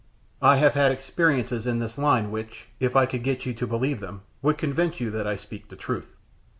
[0.41, 3.99] I have had experiences in this line which, if I could get you to believe
[3.99, 6.07] them, would convince you that I speak the truth.